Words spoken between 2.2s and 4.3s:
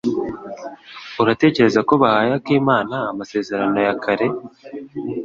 Akimana amasezerano ya kare?